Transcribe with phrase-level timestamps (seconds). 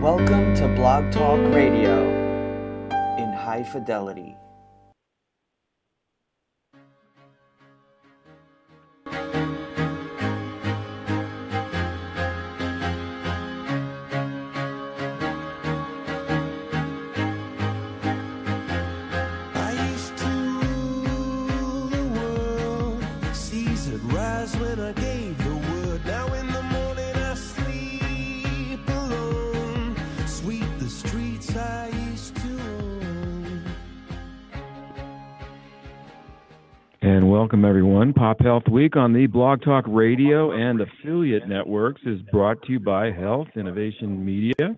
[0.00, 2.08] Welcome to Blog Talk Radio
[3.18, 4.36] in high fidelity.
[24.60, 25.27] When I gave
[37.38, 38.12] welcome everyone.
[38.12, 42.80] Pop Health Week on the Blog Talk Radio and affiliate networks is brought to you
[42.80, 44.76] by Health Innovation Media.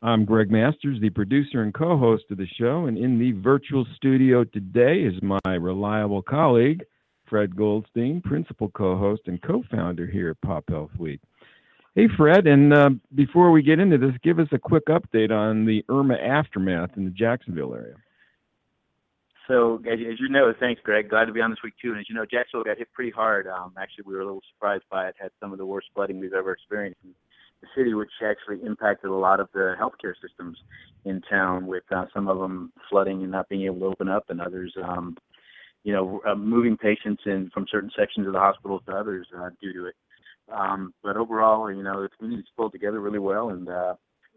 [0.00, 4.44] I'm Greg Masters, the producer and co-host of the show, and in the virtual studio
[4.44, 6.84] today is my reliable colleague,
[7.28, 11.20] Fred Goldstein, principal co-host and co-founder here at Pop Health Week.
[11.94, 15.66] Hey, Fred, and uh, before we get into this, give us a quick update on
[15.66, 17.96] the Irma aftermath in the Jacksonville area.
[19.48, 21.10] So, as, as you know, thanks, Greg.
[21.10, 21.90] Glad to be on this week too.
[21.90, 23.46] And as you know, Jacksonville got hit pretty hard.
[23.46, 25.14] Um, actually, we were a little surprised by it.
[25.20, 27.10] Had some of the worst flooding we've ever experienced in
[27.60, 30.58] the city, which actually impacted a lot of the healthcare systems
[31.04, 31.66] in town.
[31.66, 34.72] With uh, some of them flooding and not being able to open up, and others,
[34.82, 35.16] um,
[35.82, 39.50] you know, uh, moving patients in from certain sections of the hospital to others uh,
[39.60, 39.94] due to it.
[40.52, 43.94] Um, but overall, you know, the community's pulled together really well, and uh,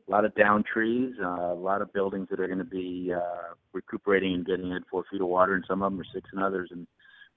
[0.08, 3.11] a lot of down trees, uh, a lot of buildings that are going to be
[3.16, 6.30] uh, recuperating and getting in four feet of water, and some of them are six
[6.31, 6.70] and others.
[6.72, 6.88] And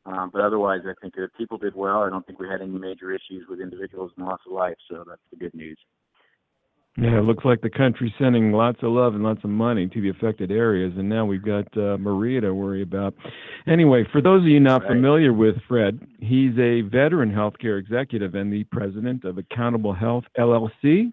[0.07, 2.03] um, but otherwise, I think that people did well.
[2.03, 5.05] I don't think we had any major issues with individuals and loss of life, so
[5.07, 5.79] that's the good news.
[7.01, 10.01] Yeah, it looks like the country's sending lots of love and lots of money to
[10.01, 13.15] the affected areas, and now we've got uh, Maria to worry about.
[13.69, 14.93] Anyway, for those of you not Right.
[14.93, 21.13] familiar with Fred, he's a veteran healthcare executive and the president of Accountable Health LLC,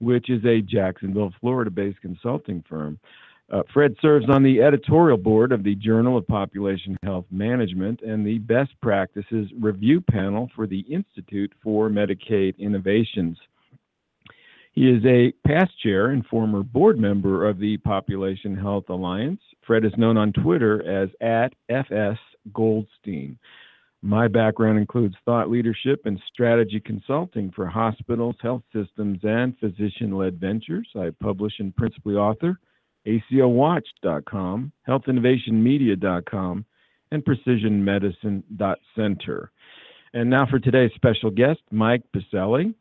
[0.00, 2.98] which is a Jacksonville, Florida-based consulting firm.
[3.52, 8.26] Uh, Fred serves on the editorial board of the Journal of Population Health Management and
[8.26, 13.36] the Best Practices Review Panel for the Institute for Medicaid Innovations.
[14.72, 19.40] He is a past chair and former board member of the Population Health Alliance.
[19.64, 22.18] Fred is known on Twitter as at FS
[22.52, 23.38] Goldstein.
[24.04, 30.38] My background includes thought leadership and strategy consulting for hospitals, health systems, and physician led
[30.38, 30.86] ventures.
[30.94, 32.58] I publish and principally author
[33.06, 36.66] ACOWatch.com, healthinnovationmedia.com,
[37.12, 39.50] and precisionmedicine.center.
[40.12, 42.74] And now for today's special guest, Mike Biselli.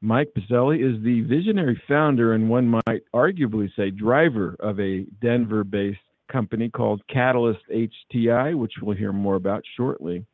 [0.00, 5.62] Mike Biselli is the visionary founder and one might arguably say driver of a Denver
[5.62, 6.00] based
[6.32, 10.24] company called Catalyst HTI, which we'll hear more about shortly.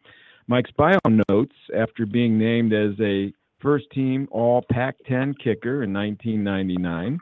[0.51, 5.93] Mike's bio notes after being named as a first team All Pac 10 kicker in
[5.93, 7.21] 1999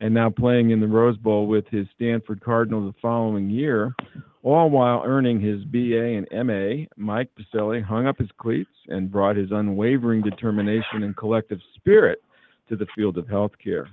[0.00, 3.94] and now playing in the Rose Bowl with his Stanford Cardinal the following year,
[4.42, 9.36] all while earning his BA and MA, Mike Biselli hung up his cleats and brought
[9.36, 12.22] his unwavering determination and collective spirit
[12.70, 13.84] to the field of healthcare.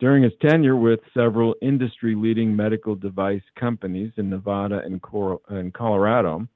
[0.00, 5.02] During his tenure with several industry leading medical device companies in Nevada and
[5.74, 6.48] Colorado,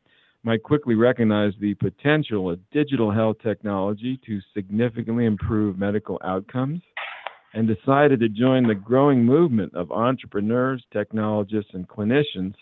[0.49, 6.81] Mike quickly recognized the potential of digital health technology to significantly improve medical outcomes
[7.53, 12.55] and decided to join the growing movement of entrepreneurs, technologists, and clinicians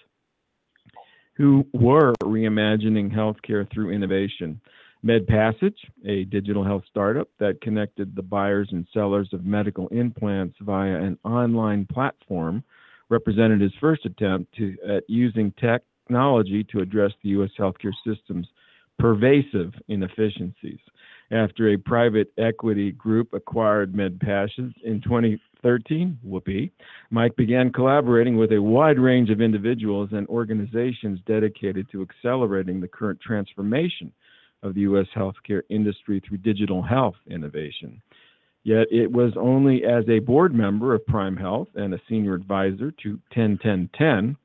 [1.37, 4.61] who were reimagining healthcare through innovation.
[5.05, 10.97] MedPassage, a digital health startup that connected the buyers and sellers of medical implants via
[10.97, 12.65] an online platform,
[13.11, 15.53] represented his first attempt to, at using
[16.07, 17.51] technology to address the U.S.
[17.59, 18.47] healthcare system's
[18.99, 20.79] pervasive inefficiencies.
[21.31, 26.71] After a private equity group acquired MedPassage in 2013, whoopee,
[27.11, 32.89] Mike began collaborating with a wide range of individuals and organizations dedicated to accelerating the
[32.89, 34.13] current transformation
[34.63, 35.07] of the U.S.
[35.15, 38.01] healthcare industry through digital health innovation.
[38.63, 42.93] Yet it was only as a board member of Prime Health and a senior advisor
[43.03, 44.37] to 101010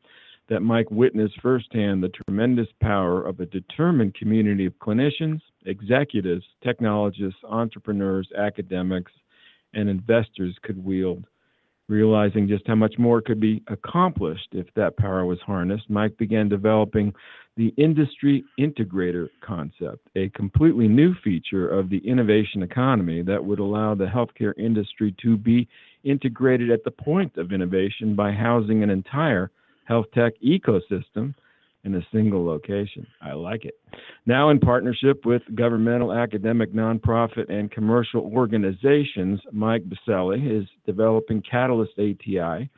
[0.52, 7.40] that Mike witnessed firsthand the tremendous power of a determined community of clinicians, executives, technologists,
[7.48, 9.14] entrepreneurs, academics,
[9.74, 11.26] and investors could wield.
[11.88, 16.50] Realizing just how much more could be accomplished if that power was harnessed, Mike began
[16.50, 17.14] developing
[17.56, 23.96] the industry integrator concept, a completely new feature of the innovation economy that would allow
[23.96, 25.66] the healthcare industry to be
[26.04, 29.50] integrated at the point of innovation by housing an entire
[29.92, 31.36] health tech ecosystem
[31.84, 33.06] in a single location.
[33.22, 33.78] I like it.
[34.26, 41.92] Now, in partnership with governmental, academic, nonprofit, and commercial organizations, Mike Biselli is developing Catalyst
[42.00, 42.70] ATI,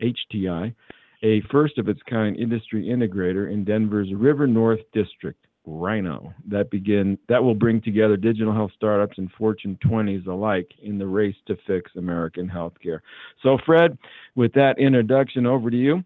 [0.00, 0.74] HTI,
[1.22, 5.38] a first of its kind industry integrator in Denver's River North District.
[5.66, 10.98] Rhino that begin that will bring together digital health startups and Fortune 20s alike in
[10.98, 13.00] the race to fix American healthcare.
[13.42, 13.98] So, Fred,
[14.34, 16.02] with that introduction, over to you.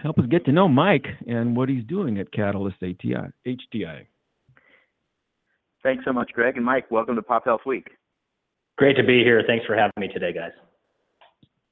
[0.00, 4.06] Help us get to know Mike and what he's doing at Catalyst ATI, HTI.
[5.82, 6.56] Thanks so much, Greg.
[6.56, 7.88] And Mike, welcome to Pop Health Week.
[8.76, 9.42] Great to be here.
[9.46, 10.50] Thanks for having me today, guys.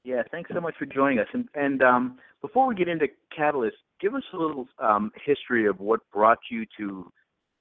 [0.04, 1.28] Yeah, thanks so much for joining us.
[1.32, 5.80] And, and um, before we get into Catalyst, give us a little um, history of
[5.80, 7.10] what brought you to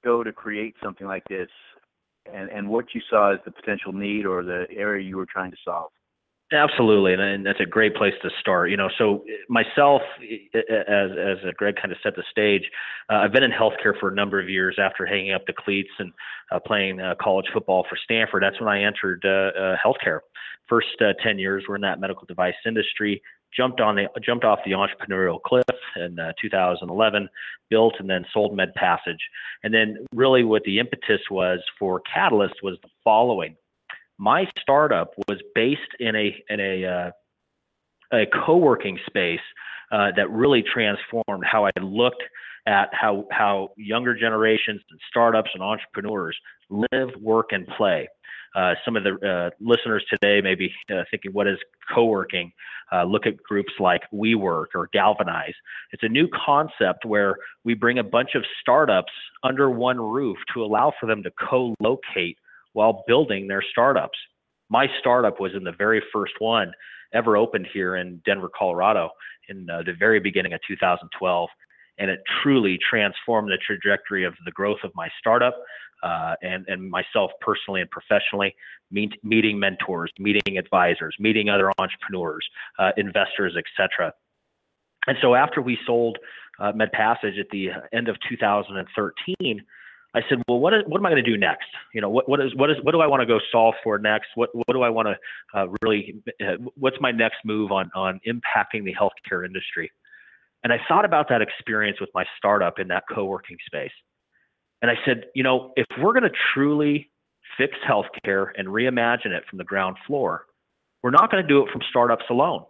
[0.04, 1.48] go to create something like this
[2.32, 5.50] and, and what you saw as the potential need or the area you were trying
[5.50, 5.90] to solve.
[6.52, 8.70] Absolutely, and, that's a great place to start.
[8.70, 12.62] You know, so myself, as as Greg kind of set the stage,
[13.10, 14.76] uh, I've been in healthcare for a number of years.
[14.78, 16.12] After hanging up the cleats and
[16.50, 20.20] uh, playing uh, college football for Stanford, that's when I entered uh, uh, healthcare.
[20.68, 23.22] First uh, ten years were in that medical device industry.
[23.56, 25.64] Jumped on the jumped off the entrepreneurial cliff
[25.96, 27.28] in 2011,
[27.70, 29.20] built and then sold MedPassage,
[29.62, 33.56] and then really what the impetus was for Catalyst was the following
[34.22, 37.10] my startup was based in a in a uh,
[38.12, 39.40] a co-working space
[39.90, 42.22] uh, that really transformed how I looked
[42.66, 46.36] at how how younger generations and startups and entrepreneurs
[46.70, 48.08] live, work, and play.
[48.54, 51.58] Uh, some of the uh, listeners today may be uh, thinking, what is
[51.92, 52.52] co-working?
[52.92, 55.54] Uh, look at groups like WeWork or Galvanize.
[55.92, 60.62] It's a new concept where we bring a bunch of startups under one roof to
[60.62, 62.36] allow for them to co-locate
[62.72, 64.18] while building their startups.
[64.68, 66.72] My startup was in the very first one
[67.14, 69.10] ever opened here in Denver, Colorado,
[69.48, 71.48] in uh, the very beginning of 2012.
[71.98, 75.54] And it truly transformed the trajectory of the growth of my startup
[76.02, 78.54] uh, and, and myself personally and professionally,
[78.90, 82.46] meet, meeting mentors, meeting advisors, meeting other entrepreneurs,
[82.78, 84.12] uh, investors, etc.
[85.06, 86.18] And so after we sold
[86.58, 89.62] uh, MedPassage at the end of 2013,
[90.14, 91.68] I said, well, what, is, what am I going to do next?
[91.94, 93.98] You know, what, what is, what is, what do I want to go solve for
[93.98, 94.28] next?
[94.34, 98.20] What, what do I want to uh, really, uh, what's my next move on, on
[98.26, 99.90] impacting the healthcare industry?
[100.64, 103.90] And I thought about that experience with my startup in that co-working space.
[104.82, 107.10] And I said, you know, if we're going to truly
[107.56, 110.46] fix healthcare and reimagine it from the ground floor,
[111.02, 112.64] we're not going to do it from startups alone.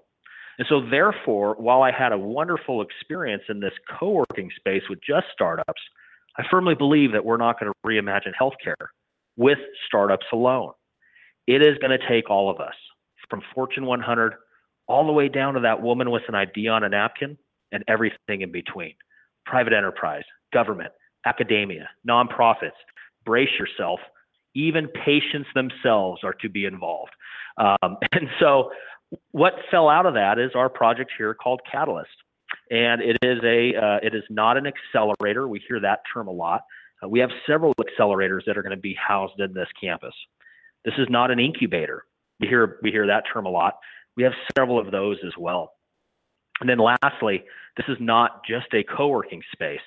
[0.58, 5.00] And so, therefore, while I had a wonderful experience in this co working space with
[5.06, 5.80] just startups,
[6.38, 8.88] I firmly believe that we're not going to reimagine healthcare
[9.36, 10.72] with startups alone.
[11.46, 12.74] It is going to take all of us
[13.28, 14.34] from Fortune 100
[14.86, 17.36] all the way down to that woman with an ID on a napkin
[17.72, 18.94] and everything in between
[19.46, 20.92] private enterprise, government,
[21.26, 22.78] academia, nonprofits.
[23.24, 24.00] Brace yourself.
[24.54, 27.12] Even patients themselves are to be involved.
[27.56, 28.70] Um, and so,
[29.32, 32.08] what fell out of that is our project here called Catalyst
[32.72, 35.46] and it is a uh, it is not an accelerator.
[35.46, 36.62] We hear that term a lot.
[37.04, 40.14] Uh, we have several accelerators that are going to be housed in this campus.
[40.84, 42.06] This is not an incubator.
[42.40, 43.74] We hear we hear that term a lot.
[44.16, 45.74] We have several of those as well.
[46.60, 47.44] And then lastly,
[47.76, 49.80] this is not just a co-working space.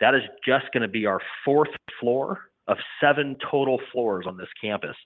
[0.00, 4.48] That is just going to be our fourth floor of seven total floors on this
[4.60, 4.96] campus,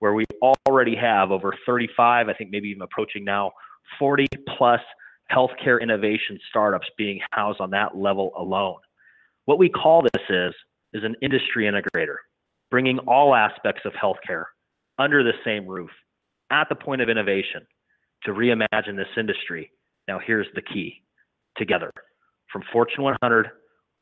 [0.00, 0.24] where we
[0.66, 3.52] already have over 35, I think maybe even approaching now
[3.98, 4.80] 40 plus
[5.32, 8.78] healthcare innovation startups being housed on that level alone.
[9.44, 10.54] What we call this is,
[10.92, 12.16] is an industry integrator,
[12.70, 14.44] bringing all aspects of healthcare
[14.98, 15.90] under the same roof
[16.50, 17.66] at the point of innovation
[18.24, 19.70] to reimagine this industry.
[20.06, 21.02] Now, here's the key
[21.56, 21.90] together
[22.52, 23.48] from Fortune 100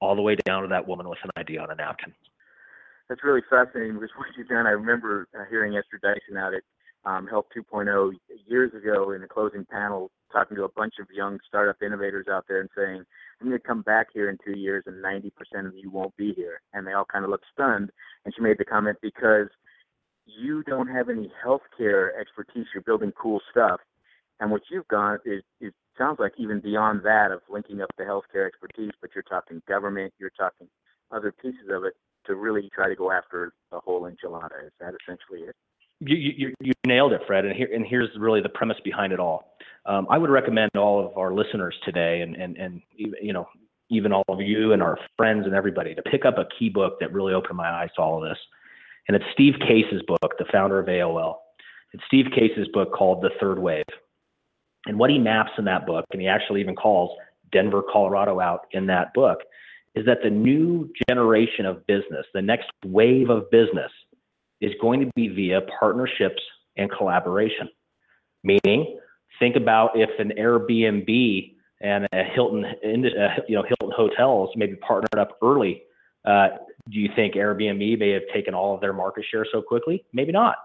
[0.00, 2.12] all the way down to that woman with an idea on a napkin.
[3.08, 6.62] That's really fascinating because what you've done, I remember uh, hearing Esther Dyson out at
[7.04, 8.12] um, Health 2.0
[8.46, 12.44] years ago in a closing panel, talking to a bunch of young startup innovators out
[12.48, 13.04] there and saying,
[13.40, 15.30] I'm going to come back here in two years and 90%
[15.66, 16.60] of you won't be here.
[16.72, 17.90] And they all kind of looked stunned.
[18.24, 19.48] And she made the comment because
[20.26, 22.66] you don't have any healthcare expertise.
[22.74, 23.80] You're building cool stuff.
[24.40, 28.04] And what you've gone is, is sounds like even beyond that of linking up the
[28.04, 30.68] healthcare expertise, but you're talking government, you're talking
[31.10, 31.94] other pieces of it
[32.26, 34.64] to really try to go after the whole enchilada.
[34.64, 35.56] Is that essentially it?
[36.00, 37.44] You, you, you nailed it, Fred.
[37.44, 39.56] And here and here's really the premise behind it all.
[39.86, 43.46] Um, I would recommend all of our listeners today, and and and you know
[43.90, 46.98] even all of you and our friends and everybody to pick up a key book
[47.00, 48.38] that really opened my eyes to all of this.
[49.08, 51.36] And it's Steve Case's book, the founder of AOL.
[51.92, 53.82] It's Steve Case's book called The Third Wave.
[54.86, 57.10] And what he maps in that book, and he actually even calls
[57.52, 59.40] Denver, Colorado out in that book,
[59.94, 63.90] is that the new generation of business, the next wave of business,
[64.60, 66.42] is going to be via partnerships
[66.76, 67.68] and collaboration.
[68.42, 68.98] Meaning,
[69.38, 75.18] think about if an Airbnb and a Hilton, uh, you know, Hilton hotels maybe partnered
[75.18, 75.82] up early.
[76.24, 76.48] Uh,
[76.90, 80.04] do you think Airbnb may have taken all of their market share so quickly?
[80.12, 80.56] Maybe not.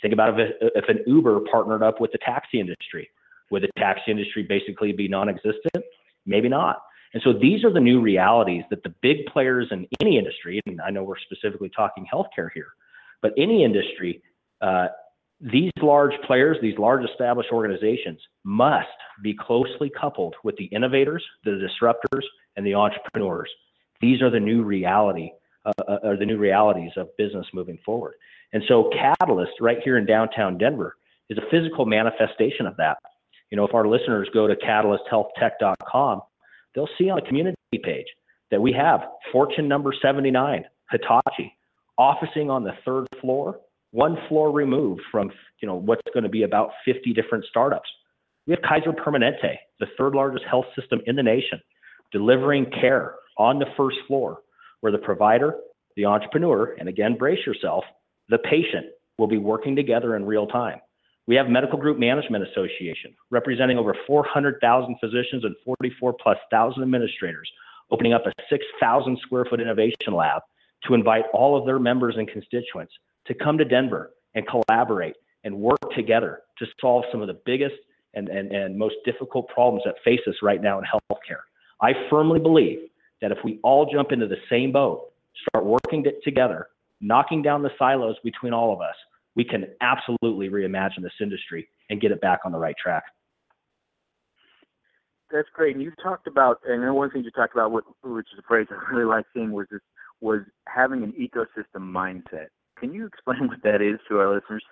[0.00, 3.08] Think about if, if an Uber partnered up with the taxi industry.
[3.50, 5.84] Would the taxi industry basically be non-existent?
[6.26, 6.82] Maybe not.
[7.14, 10.80] And so these are the new realities that the big players in any industry, and
[10.80, 12.68] I know we're specifically talking healthcare here,
[13.22, 14.22] but any industry,
[14.60, 14.88] uh,
[15.40, 18.86] these large players, these large established organizations must
[19.22, 22.22] be closely coupled with the innovators, the disruptors,
[22.56, 23.50] and the entrepreneurs.
[24.00, 25.30] These are the new reality,
[25.64, 28.14] uh, uh, are the new realities of business moving forward.
[28.52, 30.96] And so Catalyst right here in downtown Denver
[31.28, 32.98] is a physical manifestation of that.
[33.50, 36.20] You know, if our listeners go to catalysthealthtech.com,
[36.74, 38.06] they'll see on the community page
[38.50, 39.00] that we have
[39.32, 41.56] Fortune number 79, Hitachi,
[41.98, 43.60] officing on the third floor
[43.92, 45.30] one floor removed from
[45.60, 47.88] you know what's going to be about 50 different startups.
[48.46, 51.60] We have Kaiser Permanente, the third largest health system in the nation,
[52.10, 54.38] delivering care on the first floor,
[54.80, 55.54] where the provider,
[55.94, 57.84] the entrepreneur, and again, brace yourself,
[58.28, 58.86] the patient
[59.18, 60.80] will be working together in real time.
[61.28, 67.48] We have Medical Group Management Association, representing over 400,000 physicians and 44 plus thousand administrators,
[67.92, 70.42] opening up a 6,000 square foot innovation lab
[70.86, 72.92] to invite all of their members and constituents
[73.26, 77.74] to come to Denver and collaborate and work together to solve some of the biggest
[78.14, 81.40] and, and, and most difficult problems that face us right now in healthcare.
[81.80, 82.78] I firmly believe
[83.20, 85.10] that if we all jump into the same boat,
[85.48, 86.68] start working together,
[87.00, 88.94] knocking down the silos between all of us,
[89.34, 93.04] we can absolutely reimagine this industry and get it back on the right track.
[95.32, 95.74] That's great.
[95.74, 98.92] And you talked about, and one thing you talked about, which is a phrase I
[98.92, 99.80] really like seeing, was this,
[100.22, 102.46] was having an ecosystem mindset.
[102.78, 104.62] Can you explain what that is to our listeners?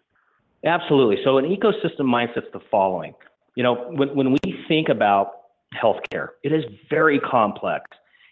[0.65, 1.19] Absolutely.
[1.25, 3.15] So an ecosystem mindset is the following.
[3.57, 5.33] You know, when, when we think about
[5.75, 7.85] healthcare, it is very complex.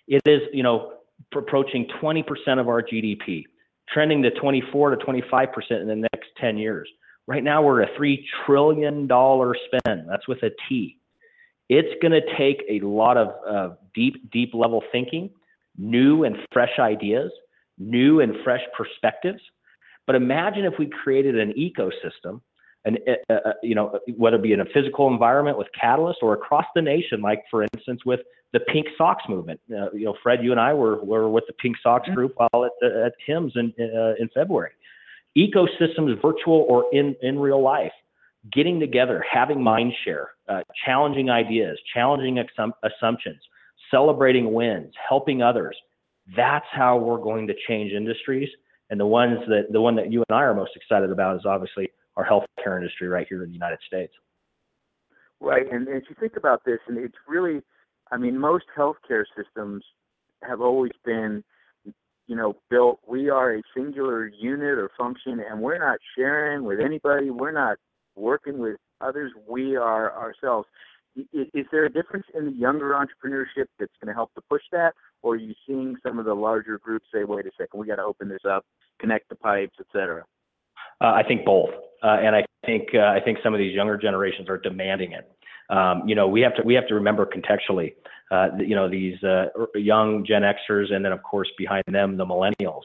[0.06, 0.94] It is, you know,
[1.34, 2.24] approaching 20%
[2.60, 3.44] of our GDP,
[3.92, 6.88] trending to 24 to 25% in the next 10 years.
[7.26, 10.08] Right now, we're at a $3 trillion spend.
[10.08, 10.98] That's with a T.
[11.68, 15.30] It's going to take a lot of uh, deep, deep level thinking,
[15.78, 17.30] new and fresh ideas,
[17.78, 19.40] new and fresh perspectives
[20.08, 22.40] but imagine if we created an ecosystem,
[22.86, 26.32] and uh, uh, you know, whether it be in a physical environment with Catalyst or
[26.32, 28.20] across the nation, like for instance with
[28.54, 29.60] the Pink Socks movement.
[29.70, 32.14] Uh, you know, Fred, you and I were were with the Pink Socks mm-hmm.
[32.14, 34.70] group while at, at HIMSS in uh, in February.
[35.36, 37.92] Ecosystems, virtual or in in real life,
[38.50, 42.42] getting together, having mind share, uh, challenging ideas, challenging
[42.82, 43.42] assumptions,
[43.90, 45.76] celebrating wins, helping others.
[46.36, 48.48] That's how we're going to change industries
[48.90, 51.42] and the ones that the one that you and I are most excited about is
[51.44, 54.12] obviously our healthcare industry right here in the United States.
[55.40, 57.60] Right, and, and if you think about this, and it's really,
[58.10, 59.84] I mean, most healthcare systems
[60.42, 61.44] have always been,
[62.26, 62.98] you know, built.
[63.06, 67.30] We are a singular unit or function, and we're not sharing with anybody.
[67.30, 67.76] We're not
[68.16, 69.30] working with others.
[69.48, 70.66] We are ourselves.
[71.32, 74.62] Is, is there a difference in the younger entrepreneurship that's going to help to push
[74.72, 77.86] that, or are you seeing some of the larger groups say, "Wait a second, we
[77.86, 78.64] got to open this up,
[79.00, 80.24] connect the pipes, etc."
[81.00, 81.70] Uh, I think both,
[82.02, 85.30] uh, and I think uh, I think some of these younger generations are demanding it.
[85.70, 87.94] Um, you know, we have to we have to remember contextually.
[88.30, 92.26] Uh, you know, these uh, young Gen Xers, and then of course behind them the
[92.26, 92.82] millennials.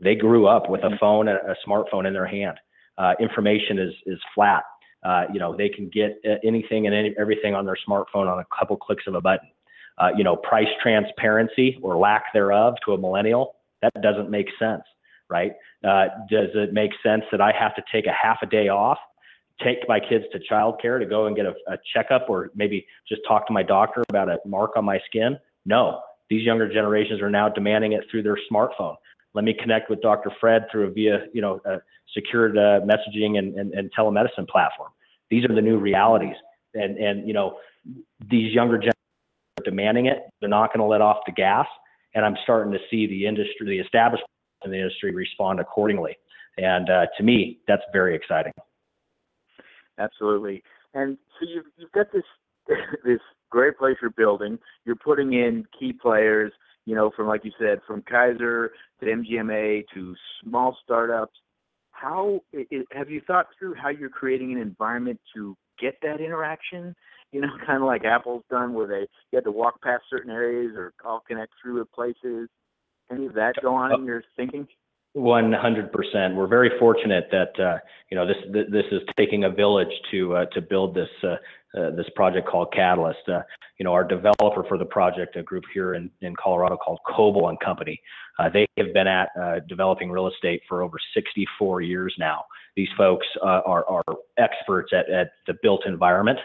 [0.00, 2.58] They grew up with a phone, a, a smartphone in their hand.
[2.96, 4.64] Uh, information is is flat.
[5.32, 8.76] You know, they can get anything and any, everything on their smartphone on a couple
[8.76, 9.48] clicks of a button
[9.98, 14.82] uh, you know, price transparency or lack thereof to a millennial, that doesn't make sense,
[15.28, 15.52] right?
[15.84, 18.98] Uh, does it make sense that I have to take a half a day off,
[19.62, 23.22] take my kids to childcare to go and get a, a checkup or maybe just
[23.26, 25.36] talk to my doctor about a mark on my skin?
[25.66, 26.00] No,
[26.30, 28.96] these younger generations are now demanding it through their smartphone.
[29.38, 30.32] Let me connect with Dr.
[30.40, 31.60] Fred through a via, you know,
[32.12, 34.90] secured uh, messaging and, and, and telemedicine platform.
[35.30, 36.34] These are the new realities.
[36.74, 37.58] And, and, you know,
[38.28, 40.24] these younger generations are demanding it.
[40.40, 41.68] They're not going to let off the gas.
[42.16, 44.28] And I'm starting to see the industry, the establishment
[44.64, 46.16] in the industry respond accordingly.
[46.56, 48.52] And uh, to me, that's very exciting.
[50.00, 50.64] Absolutely.
[50.94, 52.24] And so you've, you've got this
[53.04, 54.58] this great place you're building.
[54.84, 56.52] You're putting in key players,
[56.88, 61.34] you know, from like you said, from Kaiser to MGMA to small startups.
[61.90, 62.40] How
[62.92, 66.96] have you thought through how you're creating an environment to get that interaction?
[67.30, 70.30] You know, kind of like Apple's done, where they you had to walk past certain
[70.30, 72.48] areas or all connect through with places.
[73.12, 74.66] Any of that go on in uh, your thinking?
[75.14, 76.36] One hundred percent.
[76.36, 77.78] We're very fortunate that uh,
[78.10, 78.36] you know this
[78.70, 81.36] this is taking a village to uh, to build this uh,
[81.78, 83.26] uh, this project called Catalyst.
[83.26, 83.40] Uh,
[83.78, 87.48] you know, our developer for the project, a group here in, in Colorado called Koelbel
[87.48, 88.00] and Company,
[88.38, 89.28] uh, they have been at
[89.68, 92.44] developing real estate for over 64 years now.
[92.76, 94.02] These folks are, are
[94.36, 96.38] experts at, at the built environment.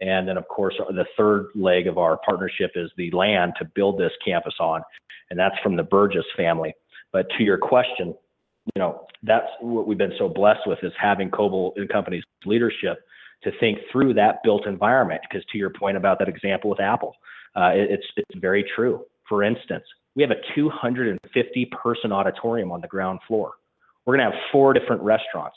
[0.00, 3.98] And then, of course, the third leg of our partnership is the land to build
[3.98, 4.82] this campus on,
[5.30, 6.72] and that's from the Burgess family.
[7.12, 8.14] But to your question,
[8.74, 12.98] you know, that's what we've been so blessed with is having Koelbel and Company's leadership
[13.44, 15.20] to think through that built environment.
[15.28, 17.14] Because to your point about that example with Apple,
[17.56, 19.04] uh, it, it's it's very true.
[19.28, 19.84] For instance,
[20.14, 23.52] we have a 250 person auditorium on the ground floor.
[24.04, 25.56] We're going to have four different restaurants,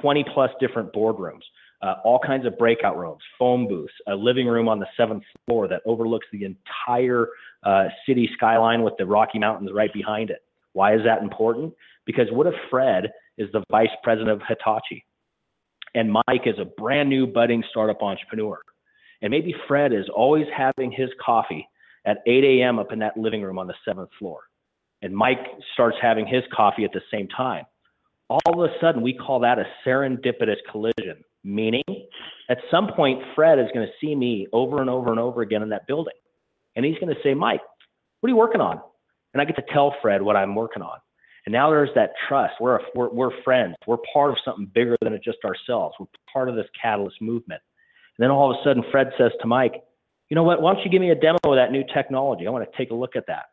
[0.00, 1.42] 20 plus different boardrooms,
[1.82, 5.68] uh, all kinds of breakout rooms, phone booths, a living room on the seventh floor
[5.68, 7.28] that overlooks the entire
[7.62, 10.42] uh, city skyline with the Rocky Mountains right behind it.
[10.72, 11.74] Why is that important?
[12.06, 15.04] Because what if Fred is the vice president of Hitachi
[15.94, 18.58] and Mike is a brand new budding startup entrepreneur?
[19.22, 21.68] And maybe Fred is always having his coffee
[22.06, 22.78] at 8 a.m.
[22.78, 24.40] up in that living room on the seventh floor.
[25.02, 27.64] And Mike starts having his coffee at the same time.
[28.28, 31.82] All of a sudden, we call that a serendipitous collision, meaning
[32.50, 35.62] at some point, Fred is going to see me over and over and over again
[35.62, 36.14] in that building.
[36.74, 37.60] And he's going to say, Mike,
[38.20, 38.80] what are you working on?
[39.32, 40.98] And I get to tell Fred what I'm working on.
[41.46, 42.54] And now there's that trust.
[42.60, 43.76] We're, a, we're, we're friends.
[43.86, 45.94] We're part of something bigger than just ourselves.
[45.98, 47.62] We're part of this catalyst movement.
[48.18, 49.82] And then all of a sudden, Fred says to Mike,
[50.28, 50.60] you know what?
[50.60, 52.46] Why don't you give me a demo of that new technology?
[52.46, 53.46] I want to take a look at that.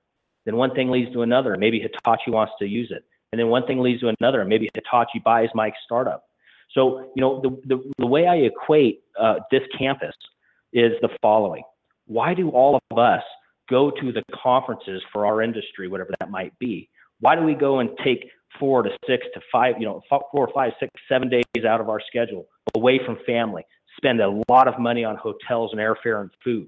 [0.46, 1.56] Then one thing leads to another.
[1.58, 3.04] Maybe Hitachi wants to use it.
[3.32, 4.46] And then one thing leads to another.
[4.46, 6.26] Maybe Hitachi buys Mike's startup.
[6.74, 10.16] So, you know, the, the, the way I equate uh, this campus
[10.74, 11.64] is the following.
[12.06, 13.24] Why do all of us
[13.70, 16.90] go to the conferences for our industry, whatever that might be?
[17.20, 20.72] Why do we go and take four to six to five, you know, four, five,
[20.80, 23.64] six, seven days out of our schedule away from family,
[23.98, 26.68] spend a lot of money on hotels and airfare and food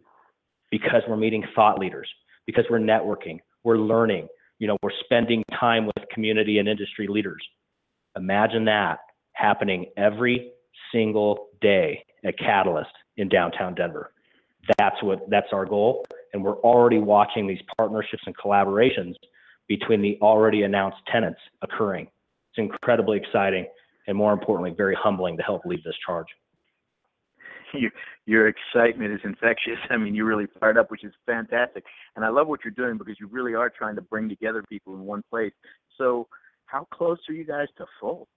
[0.72, 2.10] because we're meeting thought leaders,
[2.46, 4.28] because we're networking, we're learning,
[4.60, 7.42] you know, we're spending time with community and industry leaders.
[8.16, 9.00] Imagine that
[9.34, 10.52] happening every
[10.92, 14.12] single day at Catalyst in downtown Denver.
[14.78, 16.06] That's what that's our goal.
[16.34, 19.16] And we're already watching these partnerships and collaborations
[19.68, 22.08] between the already announced tenants occurring.
[22.52, 23.66] It's incredibly exciting
[24.10, 26.26] and more importantly, very humbling to help lead this charge.
[27.74, 27.92] your
[28.26, 29.78] your excitement is infectious.
[29.90, 31.84] I mean, you really fired up, which is fantastic.
[32.16, 34.96] And I love what you're doing because you really are trying to bring together people
[34.96, 35.54] in one place.
[35.98, 36.28] So,
[36.66, 38.28] how close are you guys to full?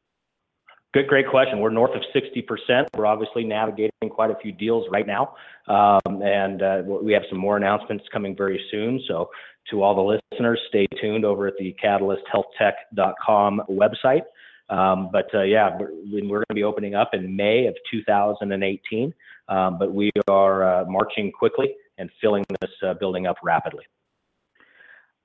[0.93, 1.61] Good, great question.
[1.61, 2.87] We're north of 60%.
[2.95, 5.35] We're obviously navigating quite a few deals right now.
[5.67, 9.01] Um, and uh, we have some more announcements coming very soon.
[9.09, 9.31] So,
[9.71, 14.23] to all the listeners, stay tuned over at the catalysthealthtech.com website.
[14.69, 19.15] Um, but uh, yeah, we're, going to be opening up in May of 2018.
[19.49, 23.85] Um, but we are uh, marching quickly and filling this building up rapidly.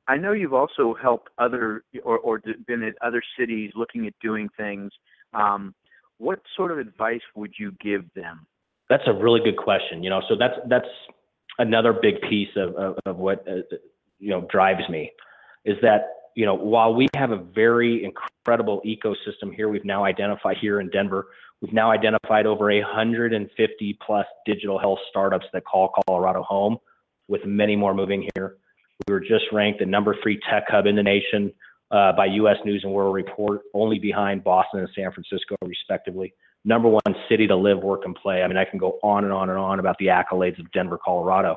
[0.07, 4.47] I know you've also helped other or, or been at other cities looking at doing
[4.55, 4.91] things.
[5.33, 5.73] Um,
[6.17, 8.45] what sort of advice would you give them?
[8.89, 10.03] That's a really good question.
[10.03, 10.87] You know, so that's that's
[11.59, 13.75] another big piece of of, of what uh,
[14.19, 15.11] you know drives me
[15.65, 20.57] is that you know, while we have a very incredible ecosystem here, we've now identified
[20.61, 21.29] here in Denver,
[21.61, 26.77] we've now identified over 150 plus digital health startups that call Colorado home,
[27.27, 28.57] with many more moving here.
[29.07, 31.51] We were just ranked the number three tech hub in the nation
[31.91, 32.57] uh, by U.S.
[32.65, 36.33] News and World Report, only behind Boston and San Francisco, respectively.
[36.65, 38.43] Number one city to live, work, and play.
[38.43, 40.97] I mean, I can go on and on and on about the accolades of Denver,
[41.03, 41.55] Colorado.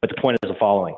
[0.00, 0.96] But the point is the following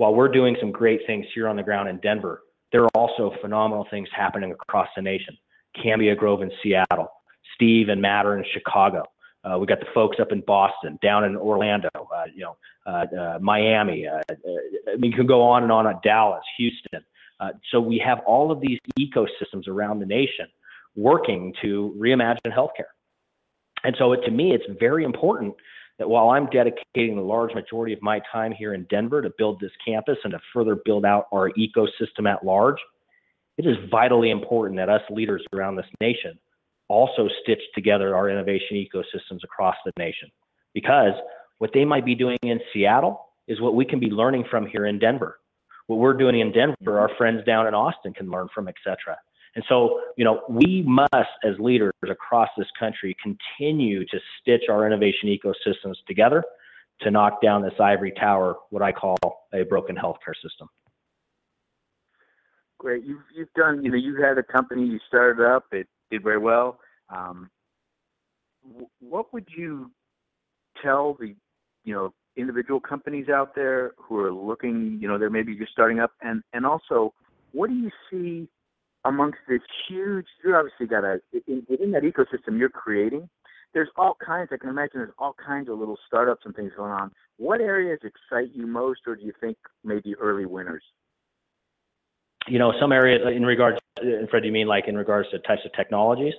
[0.00, 2.40] while we're doing some great things here on the ground in Denver,
[2.72, 5.36] there are also phenomenal things happening across the nation.
[5.76, 7.12] Cambia Grove in Seattle,
[7.54, 9.04] Steve and Matter in Chicago.
[9.44, 13.04] Uh, we got the folks up in Boston, down in Orlando, uh, you know, uh,
[13.14, 14.06] uh Miami.
[14.06, 17.04] Uh, uh, I mean, you can go on and on at Dallas, Houston.
[17.40, 20.46] Uh, so we have all of these ecosystems around the nation
[20.94, 22.92] working to reimagine healthcare.
[23.82, 25.54] And so, it, to me, it's very important
[25.98, 29.60] that while I'm dedicating the large majority of my time here in Denver to build
[29.60, 32.78] this campus and to further build out our ecosystem at large,
[33.56, 36.38] it is vitally important that us leaders around this nation
[36.88, 40.30] also stitch together our innovation ecosystems across the nation.
[40.74, 41.12] Because
[41.58, 44.86] what they might be doing in Seattle is what we can be learning from here
[44.86, 45.39] in Denver.
[45.90, 49.18] What we're doing in Denver, our friends down in Austin can learn from, et cetera.
[49.56, 54.86] And so, you know, we must, as leaders across this country, continue to stitch our
[54.86, 56.44] innovation ecosystems together
[57.00, 59.16] to knock down this ivory tower, what I call
[59.52, 60.68] a broken healthcare system.
[62.78, 63.02] Great.
[63.04, 63.82] You've you've done.
[63.82, 64.86] You know, you had a company.
[64.86, 65.64] You started up.
[65.72, 66.78] It did very well.
[67.08, 67.50] Um,
[69.00, 69.90] what would you
[70.80, 71.34] tell the,
[71.82, 74.98] you know, individual companies out there who are looking?
[75.00, 77.14] You know, they're maybe just starting up, and and also,
[77.52, 78.48] what do you see
[79.04, 80.26] amongst this huge?
[80.44, 83.28] You obviously got a in, within that ecosystem you're creating.
[83.72, 84.48] There's all kinds.
[84.52, 87.12] I can imagine there's all kinds of little startups and things going on.
[87.36, 90.82] What areas excite you most, or do you think maybe early winners?
[92.48, 95.62] You know, some areas in regards, uh, Fred, you mean like in regards to types
[95.64, 96.34] of technologies?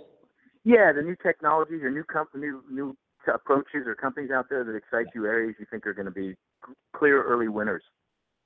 [0.63, 2.95] Yeah, the new technologies or new comp- new
[3.27, 6.36] approaches or companies out there that excite you, areas you think are going to be
[6.95, 7.84] clear early winners.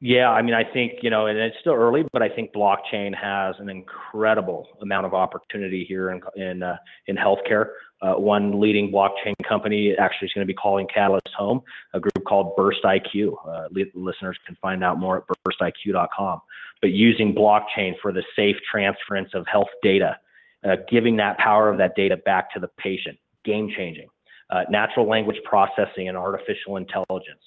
[0.02, 3.16] Yeah, I mean, I think, you know, and it's still early, but I think blockchain
[3.16, 6.76] has an incredible amount of opportunity here in in uh,
[7.08, 7.68] in healthcare.
[8.02, 11.62] Uh, one leading blockchain company actually is going to be calling Catalyst home,
[11.94, 13.36] a group called Burst IQ.
[13.48, 16.42] Uh, li- listeners can find out more at burstiq.com.
[16.82, 20.18] But using blockchain for the safe transference of health data,
[20.66, 24.10] uh, giving that power of that data back to the patient, game changing.
[24.50, 27.42] Uh, natural language processing and artificial intelligence,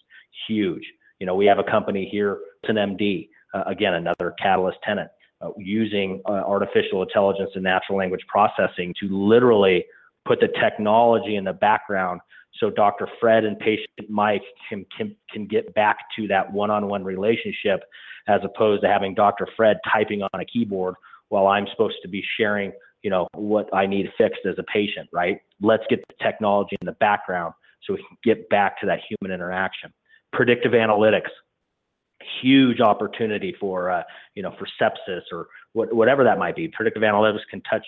[0.48, 0.82] huge.
[1.20, 5.10] You know, we have a company here, it's an MD, uh, again, another Catalyst tenant,
[5.40, 9.84] uh, using uh, artificial intelligence and natural language processing to literally
[10.26, 12.20] put the technology in the background
[12.60, 13.08] so Dr.
[13.20, 17.80] Fred and patient Mike can, can, can get back to that one-on-one relationship
[18.26, 19.46] as opposed to having Dr.
[19.56, 20.94] Fred typing on a keyboard
[21.28, 25.08] while I'm supposed to be sharing, you know, what I need fixed as a patient,
[25.12, 25.40] right?
[25.60, 29.34] Let's get the technology in the background so we can get back to that human
[29.34, 29.92] interaction.
[30.32, 31.30] Predictive analytics,
[32.42, 34.02] huge opportunity for, uh,
[34.34, 36.68] you know, for sepsis or what, whatever that might be.
[36.68, 37.86] Predictive analytics can touch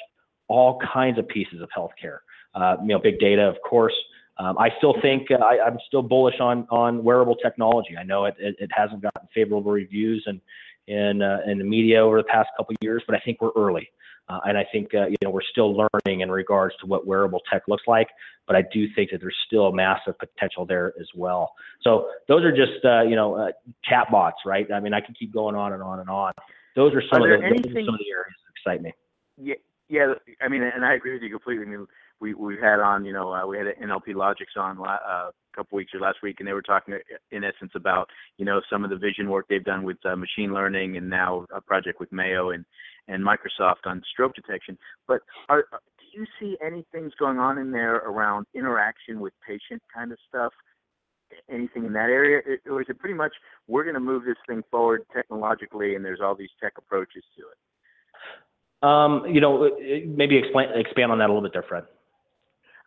[0.48, 2.18] all kinds of pieces of healthcare.
[2.54, 3.94] Uh, you know, big data, of course.
[4.38, 7.96] Um, I still think uh, I, I'm still bullish on on wearable technology.
[7.98, 10.40] I know it, it, it hasn't gotten favorable reviews and
[10.86, 13.88] in uh, in the media over the past couple years, but I think we're early,
[14.28, 17.40] uh, and I think uh, you know we're still learning in regards to what wearable
[17.52, 18.08] tech looks like.
[18.46, 21.52] But I do think that there's still massive potential there as well.
[21.82, 23.50] So those are just uh, you know uh,
[23.90, 24.70] chatbots, right?
[24.72, 26.32] I mean, I can keep going on and on and on.
[26.76, 28.92] Those are some Are of the anything- some of the areas that excite me.
[29.36, 29.54] Yeah,
[29.88, 30.14] yeah.
[30.40, 31.64] I mean, and I agree with you completely.
[31.64, 31.86] I mean,
[32.20, 35.76] we we had on, you know, uh, we had NLP Logix on uh, a couple
[35.76, 36.94] weeks or last week, and they were talking
[37.30, 40.52] in essence about, you know, some of the vision work they've done with uh, machine
[40.52, 42.64] learning, and now a project with Mayo and
[43.10, 44.78] and Microsoft on stroke detection.
[45.06, 49.32] But are, are- do you see any things going on in there around interaction with
[49.46, 50.52] patient kind of stuff?
[51.48, 53.32] Anything in that area, or is it pretty much
[53.68, 57.42] we're going to move this thing forward technologically, and there's all these tech approaches to
[57.42, 57.58] it?
[58.82, 59.70] Um, you know, uh,
[60.06, 61.84] maybe explain expand on that a little bit there, Fred.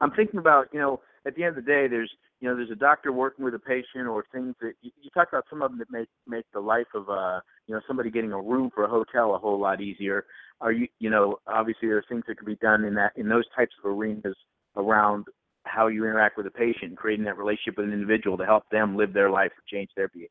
[0.01, 2.71] I'm thinking about, you know, at the end of the day, there's, you know, there's
[2.71, 5.71] a doctor working with a patient or things that you, you talk about some of
[5.71, 8.83] them that make make the life of, uh, you know, somebody getting a room for
[8.83, 10.25] a hotel a whole lot easier.
[10.61, 13.29] Are you, you know, obviously there are things that could be done in that in
[13.29, 14.35] those types of arenas
[14.75, 15.25] around
[15.65, 18.97] how you interact with a patient, creating that relationship with an individual to help them
[18.97, 20.29] live their life or change their behavior.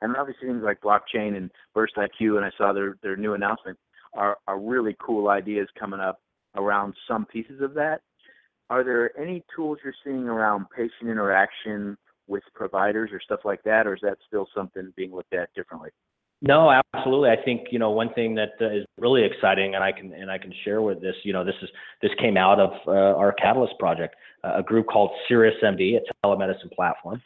[0.00, 3.78] And obviously things like blockchain and Burst IQ, and I saw their their new announcement
[4.14, 6.20] are are really cool ideas coming up
[6.56, 8.00] around some pieces of that.
[8.68, 13.86] Are there any tools you're seeing around patient interaction with providers or stuff like that,
[13.86, 15.90] or is that still something being looked at differently?
[16.42, 17.30] No, absolutely.
[17.30, 20.30] I think you know one thing that uh, is really exciting, and I can and
[20.30, 21.14] I can share with this.
[21.22, 21.68] You know, this is
[22.02, 26.70] this came out of uh, our Catalyst project, uh, a group called SiriusMD, a telemedicine
[26.74, 27.22] platform,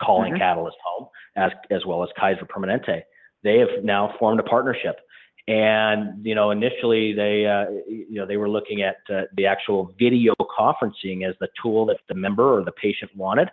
[0.00, 0.38] calling Mhm.
[0.38, 3.02] Catalyst home, as as well as Kaiser Permanente.
[3.42, 5.00] They have now formed a partnership,
[5.48, 9.92] and you know initially they uh, you know they were looking at uh, the actual
[9.98, 13.48] video conferencing as the tool that the member or the patient wanted.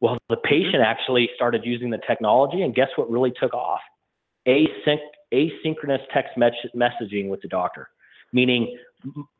[0.00, 3.80] Well, the patient actually started using the technology, and guess what really took off?
[4.46, 4.98] Async,
[5.32, 7.88] asynchronous text mes- messaging with the doctor,
[8.32, 8.76] meaning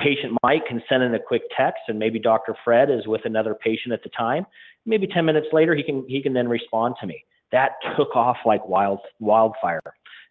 [0.01, 2.55] patient Mike can send in a quick text, and maybe Dr.
[2.65, 4.47] Fred is with another patient at the time.
[4.87, 7.25] Maybe 10 minutes later, he can he can then respond to me.
[7.53, 9.81] That took off like wild wildfire.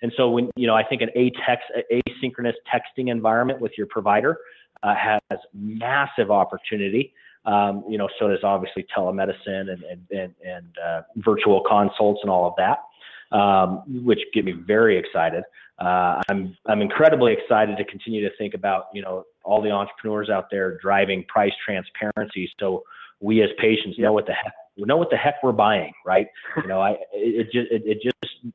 [0.03, 1.09] And so when you know, I think an
[1.47, 4.37] text asynchronous texting environment with your provider
[4.83, 7.13] uh, has massive opportunity.
[7.45, 12.29] Um, you know, so does obviously telemedicine and and and, and uh, virtual consults and
[12.29, 15.43] all of that, um, which get me very excited.
[15.79, 20.29] Uh, I'm I'm incredibly excited to continue to think about you know all the entrepreneurs
[20.29, 22.83] out there driving price transparency, so
[23.21, 26.27] we as patients know what the heck we know what the heck we're buying, right?
[26.57, 28.53] You know, I it, it just it, it just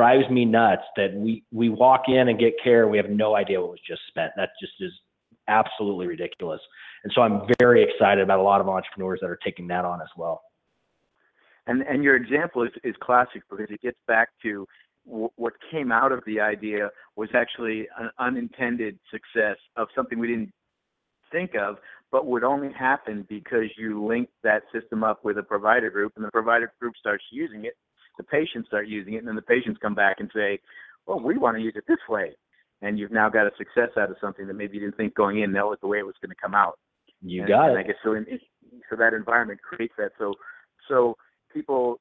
[0.00, 3.60] drives me nuts that we we walk in and get care, we have no idea
[3.60, 4.32] what was just spent.
[4.34, 4.92] That just is
[5.46, 6.60] absolutely ridiculous.
[7.04, 10.00] And so I'm very excited about a lot of entrepreneurs that are taking that on
[10.00, 10.40] as well.
[11.66, 14.66] And and your example is is classic because it gets back to
[15.04, 20.52] what came out of the idea was actually an unintended success of something we didn't
[21.30, 21.76] think of,
[22.10, 26.24] but would only happen because you link that system up with a provider group, and
[26.24, 27.74] the provider group starts using it.
[28.20, 30.60] The patients start using it, and then the patients come back and say,
[31.06, 32.36] "Well, we want to use it this way,"
[32.82, 35.40] and you've now got a success out of something that maybe you didn't think going
[35.40, 36.78] in that was the way it was going to come out.
[37.22, 37.80] You and, got and it.
[37.80, 38.12] I guess so.
[38.12, 38.26] In,
[38.90, 40.10] so that environment creates that.
[40.18, 40.34] So
[40.86, 41.16] so
[41.50, 41.98] people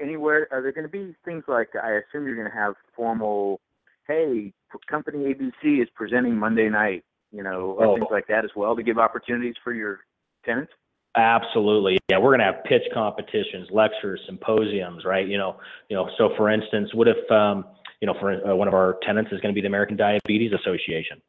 [0.00, 3.60] anywhere are there going to be things like I assume you're going to have formal,
[4.08, 4.52] hey,
[4.88, 7.94] company ABC is presenting Monday night, you know, or Oh.
[7.94, 10.00] things like that as well to give opportunities for your
[10.44, 10.72] tenants.
[11.16, 11.98] Absolutely.
[12.08, 15.26] Yeah, we're going to have pitch competitions, lectures, symposiums, right?
[15.26, 15.56] You know,
[15.88, 17.64] you know, so for instance, what if um,
[18.00, 20.52] you know, for uh, one of our tenants is going to be the American Diabetes
[20.52, 21.20] Association.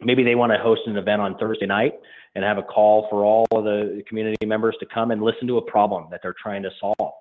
[0.00, 1.94] Maybe they want to host an event on Thursday night
[2.34, 5.58] and have a call for all of the community members to come and listen to
[5.58, 7.12] a problem that they're trying to solve.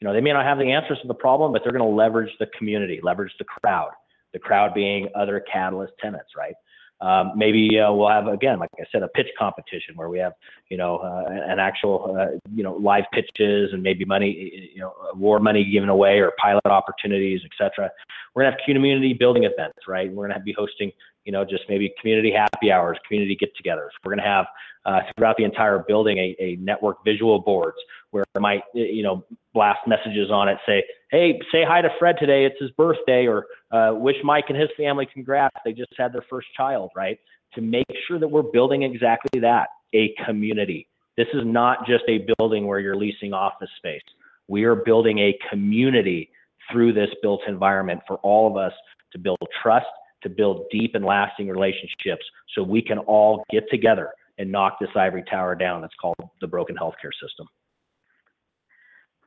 [0.00, 1.96] You know, they may not have the answers to the problem, but they're going to
[1.96, 3.90] leverage the community, leverage the crowd,
[4.32, 6.54] the crowd being other Catalyst tenants, right?
[7.02, 10.34] Um, maybe uh, we'll have, again, like I said, a pitch competition where we have,
[10.68, 14.92] you know, uh, an actual, uh, you know, live pitches and maybe money, you know,
[15.12, 17.90] award money given away or pilot opportunities, et cetera.
[18.34, 20.12] We're to have community building events, right?
[20.12, 20.92] We're to be hosting,
[21.24, 23.90] you know, just maybe community happy hours, community get togethers.
[24.04, 24.46] We're going to have
[24.86, 27.76] uh, throughout the entire building a, a network visual boards
[28.10, 32.16] where I might, you know, blast messages on it, say, hey, say hi to Fred
[32.18, 32.44] today.
[32.44, 35.56] It's his birthday, or uh, wish Mike and his family congrats.
[35.64, 37.18] They just had their first child, right?
[37.54, 40.88] To make sure that we're building exactly that a community.
[41.16, 44.00] This is not just a building where you're leasing office space.
[44.48, 46.30] We are building a community
[46.70, 48.72] through this built environment for all of us
[49.12, 49.86] to build trust,
[50.22, 54.90] to build deep and lasting relationships so we can all get together and knock this
[54.96, 57.46] ivory tower down that's called the broken healthcare system.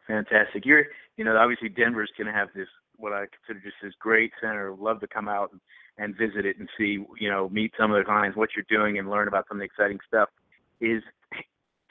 [0.07, 0.65] Fantastic.
[0.65, 0.85] You're,
[1.17, 4.73] you know, obviously Denver's going to have this what I consider just this great center.
[4.73, 5.61] Love to come out and,
[5.97, 8.99] and visit it and see, you know, meet some of the clients, what you're doing,
[8.99, 10.29] and learn about some of the exciting stuff.
[10.79, 11.01] Is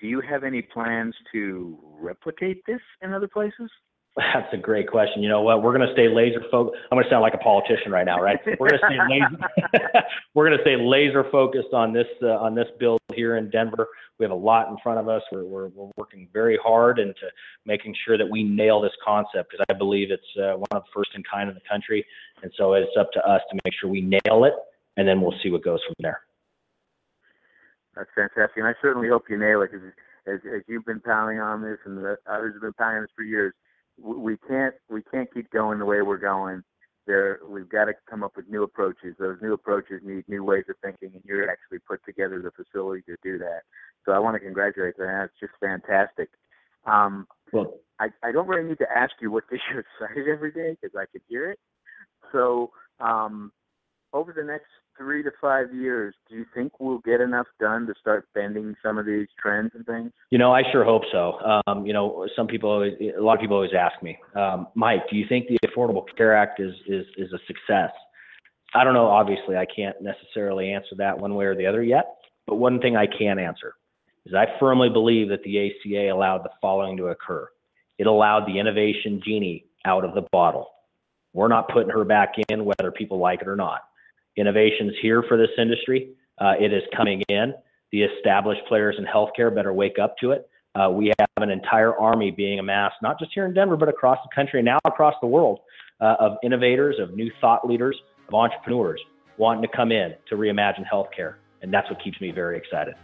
[0.01, 3.71] do you have any plans to replicate this in other places?
[4.17, 5.23] That's a great question.
[5.23, 5.63] You know what?
[5.63, 6.79] We're going to stay laser focused.
[6.91, 8.39] I'm going to sound like a politician right now, right?
[8.61, 10.03] We're going to stay laser.
[10.35, 13.89] we're going to stay laser focused on this uh, on this build here in Denver.
[14.19, 15.23] We have a lot in front of us.
[15.33, 17.23] We're we're, we're working very hard into
[17.65, 20.91] making sure that we nail this concept because I believe it's uh, one of the
[20.95, 22.05] first in kind in the country.
[22.43, 24.53] And so it's up to us to make sure we nail it,
[24.99, 26.21] and then we'll see what goes from there.
[27.97, 29.87] That's fantastic, and I certainly hope you nail it because
[30.27, 33.11] as, as you've been pounding on this, and the others have been pounding on this
[33.17, 33.55] for years,
[33.99, 36.63] we can't we can't keep going the way we're going.
[37.07, 39.17] There, we've got to come up with new approaches.
[39.19, 43.03] Those new approaches need new ways of thinking, and you're actually put together the facility
[43.03, 43.63] to do that.
[44.07, 45.05] So I want to congratulate you.
[45.05, 46.31] That's just fantastic.
[46.87, 50.53] Um, Well, I, I don't really need to ask you what gets you excited every
[50.53, 51.59] day because I could hear it.
[52.31, 53.53] So, um,
[54.13, 57.95] over the next three to five years, do you think we'll get enough done to
[58.01, 60.13] start bending some of these trends and things?
[60.31, 61.63] You know, I sure hope so.
[61.67, 65.17] Um, you know, some people, a lot of people always ask me, um, Mike, do
[65.17, 67.91] you think the Affordable Care Act is is is a success?
[68.75, 69.07] I don't know.
[69.07, 72.17] Obviously, I can't necessarily answer that one way or the other yet.
[72.47, 73.75] But one thing I can answer
[74.25, 77.49] is I firmly believe that the ACA allowed the following to occur.
[77.99, 80.69] It allowed the innovation genie out of the bottle.
[81.35, 83.81] We're not putting her back in, whether people like it or not.
[84.37, 86.11] Innovation's here for this industry.
[86.39, 87.55] Uh, it is coming in.
[87.91, 90.49] The established players in healthcare better wake up to it.
[90.75, 94.19] Uh, we have an entire army being amassed, not just here in Denver, but across
[94.25, 95.61] the country and now across the world,
[96.01, 97.97] uh, of innovators, of new thought leaders,
[98.29, 99.01] of entrepreneurs
[99.37, 101.35] wanting to come in to reimagine healthcare.
[101.61, 102.95] And that's what keeps me very excited.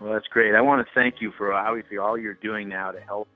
[0.00, 0.54] Well, that's great.
[0.54, 3.28] I want to thank you for obviously all you're doing now to help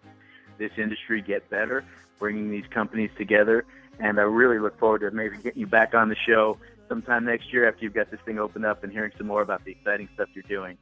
[0.58, 1.84] this industry get better,
[2.18, 3.64] bringing these companies together.
[4.00, 6.58] And I really look forward to maybe getting you back on the show
[6.88, 9.64] sometime next year after you've got this thing opened up and hearing some more about
[9.64, 10.76] the exciting stuff you're doing.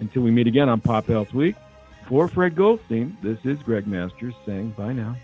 [0.00, 1.54] Until we meet again on Pop Health Week,
[2.08, 5.16] for Fred Goldstein, this is Greg Masters saying bye now.